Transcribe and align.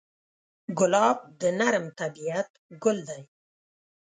ګلاب 0.77 1.17
د 1.39 1.41
نرم 1.59 1.85
طبعیت 1.99 2.49
ګل 2.83 2.97
دی. 3.09 3.21